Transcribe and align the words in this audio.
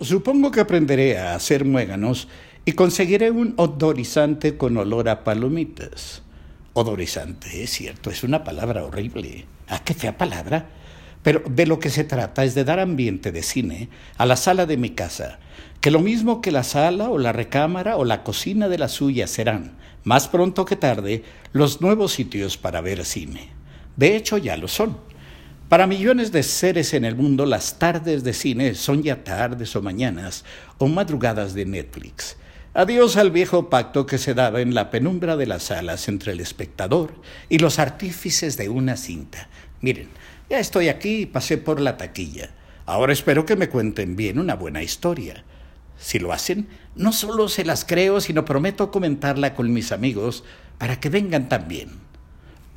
supongo 0.00 0.50
que 0.50 0.60
aprenderé 0.60 1.18
a 1.18 1.34
hacer 1.34 1.64
muéganos 1.64 2.28
y 2.64 2.72
conseguiré 2.72 3.30
un 3.30 3.54
odorizante 3.56 4.56
con 4.56 4.76
olor 4.76 5.08
a 5.08 5.24
palomitas. 5.24 6.22
Odorizante, 6.72 7.62
es 7.62 7.70
cierto, 7.70 8.10
es 8.10 8.22
una 8.22 8.44
palabra 8.44 8.84
horrible. 8.84 9.46
Ah, 9.68 9.82
qué 9.84 9.94
fea 9.94 10.16
palabra. 10.16 10.68
Pero 11.22 11.42
de 11.48 11.66
lo 11.66 11.80
que 11.80 11.90
se 11.90 12.04
trata 12.04 12.44
es 12.44 12.54
de 12.54 12.62
dar 12.62 12.78
ambiente 12.78 13.32
de 13.32 13.42
cine 13.42 13.88
a 14.16 14.26
la 14.26 14.36
sala 14.36 14.66
de 14.66 14.76
mi 14.76 14.90
casa, 14.90 15.40
que 15.80 15.90
lo 15.90 15.98
mismo 15.98 16.40
que 16.40 16.52
la 16.52 16.62
sala 16.62 17.10
o 17.10 17.18
la 17.18 17.32
recámara 17.32 17.96
o 17.96 18.04
la 18.04 18.22
cocina 18.22 18.68
de 18.68 18.78
la 18.78 18.88
suya 18.88 19.26
serán, 19.26 19.76
más 20.04 20.28
pronto 20.28 20.64
que 20.64 20.76
tarde, 20.76 21.24
los 21.52 21.80
nuevos 21.80 22.12
sitios 22.12 22.56
para 22.56 22.80
ver 22.80 23.04
cine. 23.04 23.48
De 23.96 24.14
hecho, 24.14 24.38
ya 24.38 24.56
lo 24.56 24.68
son. 24.68 24.98
Para 25.68 25.88
millones 25.88 26.30
de 26.30 26.44
seres 26.44 26.94
en 26.94 27.04
el 27.04 27.16
mundo, 27.16 27.44
las 27.44 27.80
tardes 27.80 28.22
de 28.22 28.32
cine 28.34 28.76
son 28.76 29.02
ya 29.02 29.24
tardes 29.24 29.74
o 29.74 29.82
mañanas 29.82 30.44
o 30.78 30.86
madrugadas 30.86 31.54
de 31.54 31.64
Netflix. 31.64 32.36
Adiós 32.72 33.16
al 33.16 33.32
viejo 33.32 33.68
pacto 33.68 34.06
que 34.06 34.16
se 34.18 34.32
daba 34.32 34.60
en 34.60 34.76
la 34.76 34.92
penumbra 34.92 35.36
de 35.36 35.46
las 35.46 35.64
salas 35.64 36.06
entre 36.06 36.32
el 36.32 36.40
espectador 36.40 37.14
y 37.48 37.58
los 37.58 37.80
artífices 37.80 38.56
de 38.56 38.68
una 38.68 38.96
cinta. 38.96 39.48
Miren, 39.80 40.08
ya 40.48 40.60
estoy 40.60 40.88
aquí 40.88 41.22
y 41.22 41.26
pasé 41.26 41.58
por 41.58 41.80
la 41.80 41.96
taquilla. 41.96 42.50
Ahora 42.84 43.12
espero 43.12 43.44
que 43.44 43.56
me 43.56 43.68
cuenten 43.68 44.14
bien 44.14 44.38
una 44.38 44.54
buena 44.54 44.84
historia. 44.84 45.42
Si 45.98 46.20
lo 46.20 46.32
hacen, 46.32 46.68
no 46.94 47.10
solo 47.10 47.48
se 47.48 47.64
las 47.64 47.84
creo, 47.84 48.20
sino 48.20 48.44
prometo 48.44 48.92
comentarla 48.92 49.54
con 49.54 49.72
mis 49.72 49.90
amigos 49.90 50.44
para 50.78 51.00
que 51.00 51.08
vengan 51.08 51.48
también. 51.48 52.05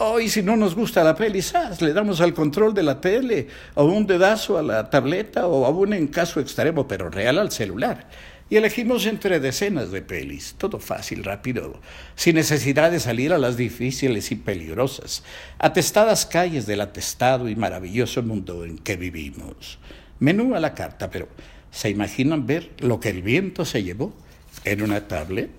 Hoy, 0.00 0.28
si 0.28 0.42
no 0.42 0.56
nos 0.56 0.76
gusta 0.76 1.02
la 1.02 1.16
peli, 1.16 1.40
le 1.80 1.92
damos 1.92 2.20
al 2.20 2.32
control 2.32 2.72
de 2.72 2.84
la 2.84 3.00
tele, 3.00 3.48
o 3.74 3.84
un 3.84 4.06
dedazo 4.06 4.56
a 4.56 4.62
la 4.62 4.88
tableta, 4.90 5.48
o 5.48 5.66
aún 5.66 5.92
en 5.92 6.06
caso 6.06 6.38
extremo, 6.38 6.86
pero 6.86 7.10
real, 7.10 7.36
al 7.36 7.50
celular. 7.50 8.08
Y 8.48 8.54
elegimos 8.54 9.06
entre 9.06 9.40
decenas 9.40 9.90
de 9.90 10.00
pelis, 10.00 10.54
todo 10.56 10.78
fácil, 10.78 11.24
rápido, 11.24 11.80
sin 12.14 12.36
necesidad 12.36 12.92
de 12.92 13.00
salir 13.00 13.32
a 13.32 13.38
las 13.38 13.56
difíciles 13.56 14.30
y 14.30 14.36
peligrosas, 14.36 15.24
atestadas 15.58 16.26
calles 16.26 16.64
del 16.64 16.80
atestado 16.80 17.48
y 17.48 17.56
maravilloso 17.56 18.22
mundo 18.22 18.64
en 18.64 18.78
que 18.78 18.96
vivimos. 18.96 19.80
Menú 20.20 20.54
a 20.54 20.60
la 20.60 20.74
carta, 20.74 21.10
pero 21.10 21.26
¿se 21.72 21.90
imaginan 21.90 22.46
ver 22.46 22.70
lo 22.78 23.00
que 23.00 23.08
el 23.08 23.22
viento 23.22 23.64
se 23.64 23.82
llevó 23.82 24.14
en 24.62 24.80
una 24.80 25.08
tablet? 25.08 25.50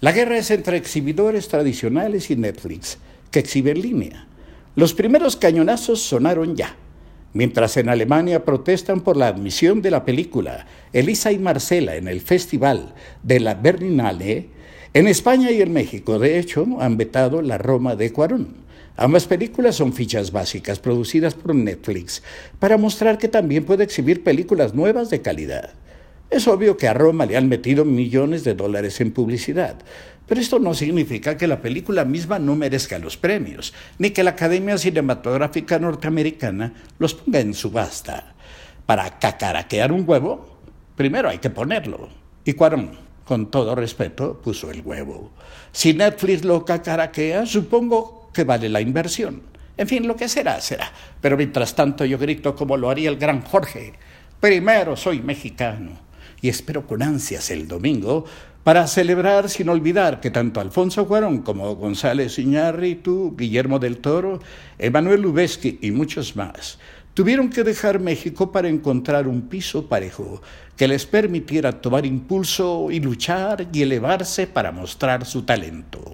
La 0.00 0.12
guerra 0.12 0.38
es 0.38 0.52
entre 0.52 0.76
exhibidores 0.76 1.48
tradicionales 1.48 2.30
y 2.30 2.36
Netflix 2.36 2.98
que 3.32 3.40
exhibe 3.40 3.72
en 3.72 3.82
línea. 3.82 4.28
Los 4.76 4.94
primeros 4.94 5.36
cañonazos 5.36 6.00
sonaron 6.00 6.54
ya, 6.54 6.76
mientras 7.32 7.76
en 7.76 7.88
Alemania 7.88 8.44
protestan 8.44 9.00
por 9.00 9.16
la 9.16 9.26
admisión 9.26 9.82
de 9.82 9.90
la 9.90 10.04
película 10.04 10.66
Elisa 10.92 11.32
y 11.32 11.38
Marcela 11.40 11.96
en 11.96 12.06
el 12.06 12.20
Festival 12.20 12.94
de 13.24 13.40
la 13.40 13.54
Berlinale, 13.54 14.50
en 14.94 15.08
España 15.08 15.50
y 15.50 15.62
en 15.62 15.72
México, 15.72 16.18
de 16.18 16.38
hecho, 16.38 16.66
han 16.78 16.96
vetado 16.98 17.42
La 17.42 17.58
Roma 17.58 17.96
de 17.96 18.12
Cuarón. 18.12 18.62
Ambas 18.96 19.24
películas 19.24 19.76
son 19.76 19.94
fichas 19.94 20.30
básicas 20.30 20.78
producidas 20.78 21.34
por 21.34 21.54
Netflix 21.54 22.22
para 22.58 22.76
mostrar 22.76 23.16
que 23.16 23.28
también 23.28 23.64
puede 23.64 23.84
exhibir 23.84 24.22
películas 24.22 24.74
nuevas 24.74 25.08
de 25.08 25.22
calidad. 25.22 25.70
Es 26.32 26.48
obvio 26.48 26.78
que 26.78 26.88
a 26.88 26.94
Roma 26.94 27.26
le 27.26 27.36
han 27.36 27.46
metido 27.46 27.84
millones 27.84 28.42
de 28.42 28.54
dólares 28.54 29.02
en 29.02 29.12
publicidad, 29.12 29.76
pero 30.26 30.40
esto 30.40 30.58
no 30.58 30.72
significa 30.72 31.36
que 31.36 31.46
la 31.46 31.60
película 31.60 32.06
misma 32.06 32.38
no 32.38 32.56
merezca 32.56 32.98
los 32.98 33.18
premios, 33.18 33.74
ni 33.98 34.12
que 34.12 34.22
la 34.22 34.30
Academia 34.30 34.78
Cinematográfica 34.78 35.78
Norteamericana 35.78 36.72
los 36.98 37.12
ponga 37.12 37.40
en 37.40 37.52
subasta. 37.52 38.32
Para 38.86 39.18
cacaraquear 39.18 39.92
un 39.92 40.08
huevo, 40.08 40.56
primero 40.96 41.28
hay 41.28 41.36
que 41.36 41.50
ponerlo. 41.50 42.08
Y 42.46 42.54
Cuarón, 42.54 42.92
con 43.26 43.50
todo 43.50 43.74
respeto, 43.74 44.40
puso 44.40 44.70
el 44.70 44.80
huevo. 44.80 45.32
Si 45.70 45.92
Netflix 45.92 46.46
lo 46.46 46.64
cacaraquea, 46.64 47.44
supongo 47.44 48.30
que 48.32 48.44
vale 48.44 48.70
la 48.70 48.80
inversión. 48.80 49.42
En 49.76 49.86
fin, 49.86 50.08
lo 50.08 50.16
que 50.16 50.30
será, 50.30 50.62
será. 50.62 50.90
Pero 51.20 51.36
mientras 51.36 51.74
tanto 51.74 52.06
yo 52.06 52.16
grito 52.16 52.56
como 52.56 52.78
lo 52.78 52.88
haría 52.88 53.10
el 53.10 53.18
gran 53.18 53.42
Jorge. 53.42 53.92
Primero 54.40 54.96
soy 54.96 55.20
mexicano. 55.20 56.10
Y 56.42 56.50
espero 56.50 56.86
con 56.86 57.02
ansias 57.02 57.50
el 57.50 57.66
domingo 57.66 58.26
para 58.64 58.86
celebrar 58.86 59.48
sin 59.48 59.70
olvidar 59.70 60.20
que 60.20 60.30
tanto 60.30 60.60
Alfonso 60.60 61.08
Cuarón 61.08 61.42
como 61.42 61.74
González 61.76 62.38
Iñárritu, 62.38 63.34
Guillermo 63.36 63.78
del 63.78 63.98
Toro, 63.98 64.40
Emanuel 64.78 65.22
Lubezki 65.22 65.78
y 65.80 65.92
muchos 65.92 66.36
más 66.36 66.78
tuvieron 67.14 67.50
que 67.50 67.62
dejar 67.62 68.00
México 68.00 68.52
para 68.52 68.68
encontrar 68.68 69.28
un 69.28 69.42
piso 69.42 69.86
parejo 69.86 70.40
que 70.76 70.88
les 70.88 71.06
permitiera 71.06 71.80
tomar 71.80 72.06
impulso 72.06 72.90
y 72.90 73.00
luchar 73.00 73.68
y 73.72 73.82
elevarse 73.82 74.46
para 74.46 74.72
mostrar 74.72 75.26
su 75.26 75.42
talento. 75.42 76.11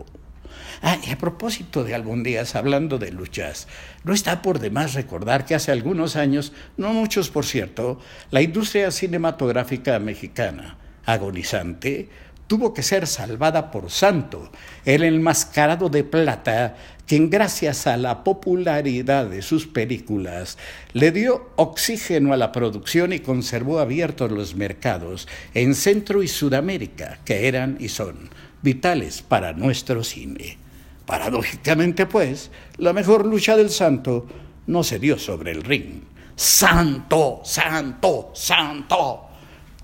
Ah, 0.80 0.98
y 1.04 1.10
a 1.10 1.18
propósito 1.18 1.82
de 1.82 1.94
algún 1.94 2.22
día, 2.22 2.44
hablando 2.54 2.98
de 2.98 3.10
luchas, 3.10 3.66
no 4.04 4.12
está 4.12 4.42
por 4.42 4.60
demás 4.60 4.94
recordar 4.94 5.44
que 5.44 5.54
hace 5.56 5.72
algunos 5.72 6.14
años, 6.14 6.52
no 6.76 6.92
muchos 6.92 7.30
por 7.30 7.44
cierto, 7.44 7.98
la 8.30 8.42
industria 8.42 8.90
cinematográfica 8.92 9.98
mexicana, 9.98 10.78
agonizante, 11.04 12.08
tuvo 12.46 12.72
que 12.72 12.82
ser 12.82 13.06
salvada 13.06 13.70
por 13.70 13.90
Santo, 13.90 14.50
el 14.84 15.02
enmascarado 15.02 15.88
de 15.88 16.04
plata, 16.04 16.76
quien 17.06 17.28
gracias 17.28 17.86
a 17.86 17.96
la 17.96 18.22
popularidad 18.22 19.26
de 19.26 19.42
sus 19.42 19.66
películas 19.66 20.58
le 20.92 21.10
dio 21.10 21.50
oxígeno 21.56 22.32
a 22.32 22.36
la 22.36 22.52
producción 22.52 23.12
y 23.12 23.20
conservó 23.20 23.80
abiertos 23.80 24.30
los 24.30 24.54
mercados 24.54 25.26
en 25.54 25.74
Centro 25.74 26.22
y 26.22 26.28
Sudamérica, 26.28 27.18
que 27.24 27.48
eran 27.48 27.76
y 27.80 27.88
son 27.88 28.30
vitales 28.62 29.22
para 29.22 29.52
nuestro 29.52 30.04
cine. 30.04 30.67
Paradójicamente, 31.08 32.04
pues, 32.04 32.50
la 32.76 32.92
mejor 32.92 33.24
lucha 33.24 33.56
del 33.56 33.70
santo 33.70 34.26
no 34.66 34.84
se 34.84 34.98
dio 34.98 35.19
sobre 35.19 35.52
el 35.52 35.62
ring. 35.62 36.02
Santo, 36.36 37.41
santo, 37.44 38.30
santo. 38.34 39.30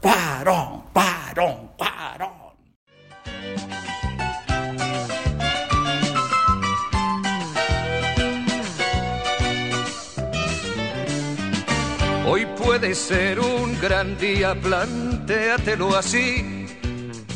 Parón, 0.03 0.85
parón, 0.93 1.71
parón. 1.79 2.29
Hoy 12.27 12.47
puede 12.63 12.95
ser 12.95 13.41
un 13.41 13.81
gran 13.81 14.19
día, 14.19 14.55
plantéatelo 14.61 15.97
así. 15.97 16.64